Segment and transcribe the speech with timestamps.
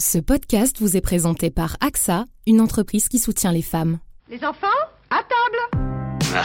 [0.00, 3.98] Ce podcast vous est présenté par AXA, une entreprise qui soutient les femmes.
[4.30, 4.68] Les enfants,
[5.10, 5.82] à table
[6.36, 6.42] Ah,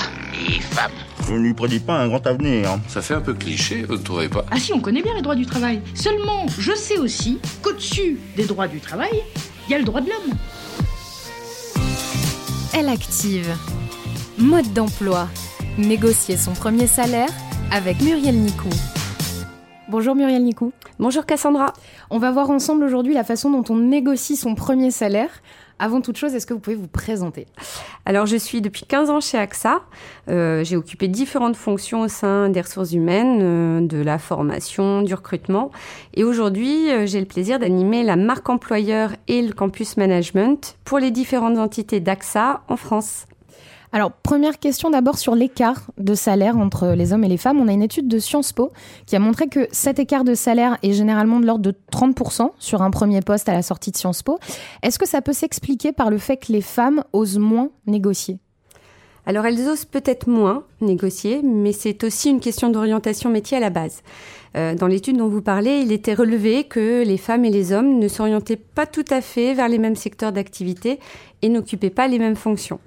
[0.48, 0.92] les femmes
[1.28, 2.80] Je ne lui prédis pas un grand avenir.
[2.88, 4.44] Ça fait un peu cliché, vous ne trouvez pas?
[4.50, 5.82] Ah si, on connaît bien les droits du travail.
[5.94, 9.22] Seulement, je sais aussi qu'au-dessus des droits du travail,
[9.68, 10.36] il y a le droit de l'homme.
[12.74, 13.56] Elle active.
[14.40, 15.30] Mode d'emploi.
[15.78, 17.30] Négocier son premier salaire
[17.70, 18.70] avec Muriel Nicou.
[19.94, 20.74] Bonjour Muriel Nicou.
[20.98, 21.72] Bonjour Cassandra.
[22.10, 25.30] On va voir ensemble aujourd'hui la façon dont on négocie son premier salaire.
[25.78, 27.46] Avant toute chose, est-ce que vous pouvez vous présenter?
[28.06, 29.82] Alors, je suis depuis 15 ans chez AXA.
[30.30, 35.14] Euh, j'ai occupé différentes fonctions au sein des ressources humaines, euh, de la formation, du
[35.14, 35.70] recrutement.
[36.16, 40.98] Et aujourd'hui, euh, j'ai le plaisir d'animer la marque employeur et le campus management pour
[40.98, 43.28] les différentes entités d'AXA en France.
[43.96, 47.60] Alors, première question d'abord sur l'écart de salaire entre les hommes et les femmes.
[47.62, 48.74] On a une étude de Sciences Po
[49.06, 52.82] qui a montré que cet écart de salaire est généralement de l'ordre de 30% sur
[52.82, 54.40] un premier poste à la sortie de Sciences Po.
[54.82, 58.40] Est-ce que ça peut s'expliquer par le fait que les femmes osent moins négocier?
[59.26, 63.70] Alors elles osent peut-être moins négocier, mais c'est aussi une question d'orientation métier à la
[63.70, 64.02] base.
[64.56, 68.00] Euh, dans l'étude dont vous parlez, il était relevé que les femmes et les hommes
[68.00, 71.00] ne s'orientaient pas tout à fait vers les mêmes secteurs d'activité
[71.42, 72.80] et n'occupaient pas les mêmes fonctions.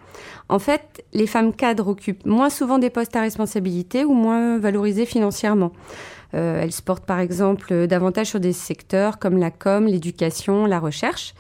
[0.48, 5.06] En fait, les femmes cadres occupent moins souvent des postes à responsabilité ou moins valorisés
[5.06, 5.72] financièrement.
[6.34, 10.78] Euh, elles se portent par exemple davantage sur des secteurs comme la com, l'éducation, la
[10.78, 11.34] recherche,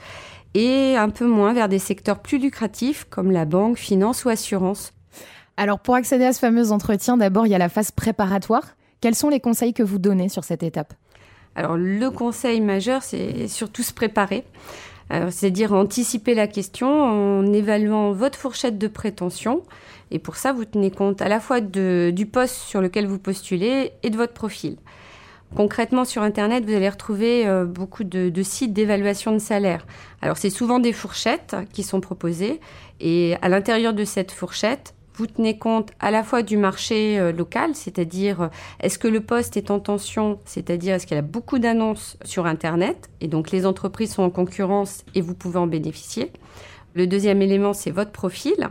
[0.56, 4.94] et un peu moins vers des secteurs plus lucratifs comme la banque, finance ou assurance.
[5.58, 8.64] Alors pour accéder à ce fameux entretien, d'abord il y a la phase préparatoire.
[9.02, 10.94] Quels sont les conseils que vous donnez sur cette étape?
[11.56, 14.44] Alors le conseil majeur, c'est surtout se préparer.
[15.10, 19.62] C'est-à-dire anticiper la question en évaluant votre fourchette de prétention.
[20.10, 23.18] Et pour ça, vous tenez compte à la fois de, du poste sur lequel vous
[23.18, 24.78] postulez et de votre profil.
[25.54, 29.86] Concrètement, sur Internet, vous allez retrouver euh, beaucoup de, sites d'évaluation de salaire.
[30.20, 32.60] Alors, c'est souvent des fourchettes qui sont proposées.
[33.00, 37.32] Et à l'intérieur de cette fourchette, vous tenez compte à la fois du marché euh,
[37.32, 38.48] local, c'est-à-dire euh,
[38.80, 42.44] est-ce que le poste est en tension, c'est-à-dire est-ce qu'il y a beaucoup d'annonces sur
[42.44, 46.32] Internet, et donc les entreprises sont en concurrence et vous pouvez en bénéficier.
[46.94, 48.68] Le deuxième élément, c'est votre profil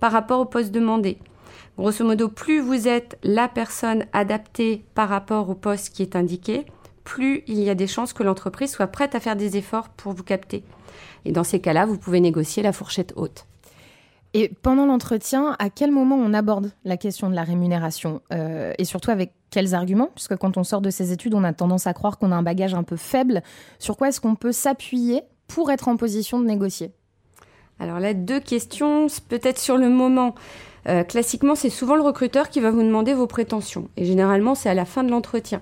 [0.00, 1.18] par rapport au poste demandé.
[1.78, 6.64] Grosso modo, plus vous êtes la personne adaptée par rapport au poste qui est indiqué,
[7.04, 10.12] plus il y a des chances que l'entreprise soit prête à faire des efforts pour
[10.12, 10.64] vous capter.
[11.24, 13.46] Et dans ces cas-là, vous pouvez négocier la fourchette haute.
[14.36, 18.84] Et pendant l'entretien, à quel moment on aborde la question de la rémunération euh, Et
[18.84, 20.10] surtout avec quels arguments?
[20.12, 22.42] Puisque quand on sort de ces études, on a tendance à croire qu'on a un
[22.42, 23.44] bagage un peu faible.
[23.78, 26.90] Sur quoi est-ce qu'on peut s'appuyer pour être en position de négocier?
[27.78, 30.34] Alors là, deux questions, peut-être sur le moment.
[30.88, 33.88] Euh, classiquement, c'est souvent le recruteur qui va vous demander vos prétentions.
[33.96, 35.60] Et généralement, c'est à la fin de l'entretien.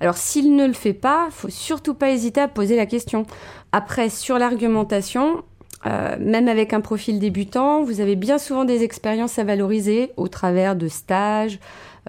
[0.00, 3.26] Alors s'il ne le fait pas, faut surtout pas hésiter à poser la question.
[3.72, 5.42] Après, sur l'argumentation,
[5.86, 10.26] Euh, même avec un profil débutant, vous avez bien souvent des expériences à valoriser au
[10.26, 11.60] travers de stages,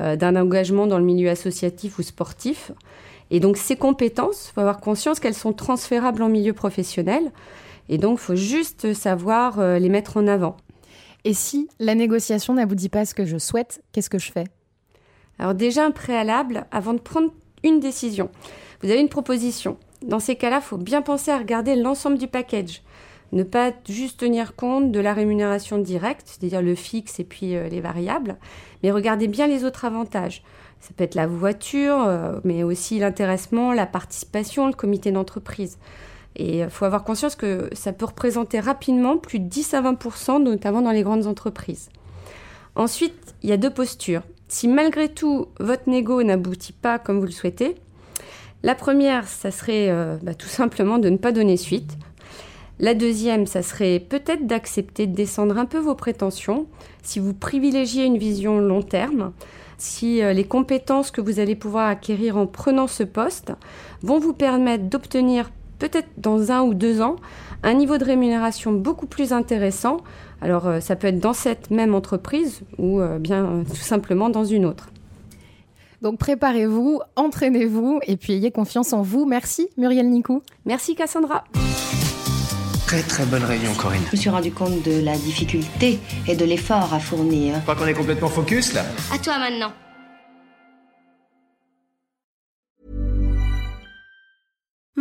[0.01, 2.71] euh, d'un engagement dans le milieu associatif ou sportif.
[3.29, 7.31] Et donc ces compétences, il faut avoir conscience qu'elles sont transférables en milieu professionnel.
[7.89, 10.57] Et donc il faut juste savoir euh, les mettre en avant.
[11.25, 14.45] Et si la négociation n'aboutit pas à ce que je souhaite, qu'est-ce que je fais?
[15.37, 17.31] Alors déjà un préalable avant de prendre
[17.63, 18.29] une décision.
[18.81, 19.77] Vous avez une proposition.
[20.05, 22.81] Dans ces cas-là, il faut bien penser à regarder l'ensemble du package.
[23.31, 27.69] Ne pas juste tenir compte de la rémunération directe, c'est-à-dire le fixe et puis euh,
[27.69, 28.37] les variables,
[28.81, 30.41] mais regardez bien les autres avantages.
[30.79, 35.77] Ça peut être la voiture, euh, mais aussi l'intéressement, la participation, le comité d'entreprise.
[36.35, 40.41] Et il faut avoir conscience que ça peut représenter rapidement plus de 10 à 20%
[40.41, 41.89] notamment dans les grandes entreprises.
[42.75, 44.21] Ensuite, il y a deux postures.
[44.47, 47.75] Si malgré tout, votre négo n'aboutit pas comme vous le souhaitez,
[48.63, 51.97] la première, ça serait euh, bah, tout simplement de ne pas donner suite.
[52.79, 56.67] La deuxième, ça serait peut-être d'accepter de descendre un peu vos prétentions
[57.03, 59.33] si vous privilégiez une vision long terme,
[59.77, 63.53] si euh, les compétences que vous allez pouvoir acquérir en prenant ce poste
[64.01, 67.15] vont vous permettre d'obtenir peut-être dans un ou deux ans
[67.63, 69.97] un niveau de rémunération beaucoup plus intéressant.
[70.41, 74.65] Alors euh, ça peut être dans cette même entreprise ou bien tout simplement dans une
[74.65, 74.89] autre.
[76.01, 79.25] Donc préparez-vous, entraînez-vous et puis ayez confiance en vous.
[79.25, 80.41] Merci Muriel Nicou.
[80.65, 81.43] Merci Cassandra.
[82.87, 84.01] Très très bonne réunion Corinne.
[84.07, 87.55] Je me suis rendu compte de la difficulté et de l'effort à fournir.
[87.55, 88.83] Je crois qu'on est complètement focus là.
[89.13, 89.71] À toi maintenant.